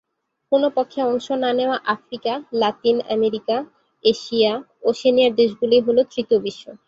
[0.51, 3.55] কোনো পক্ষে অংশ না নেওয়া আফ্রিকা, লাতিন আমেরিকা,
[4.03, 4.51] এশিয়া,
[4.83, 6.65] ওশেনিয়ার দেশগুলি হলো তৃতীয় বিশ্ব।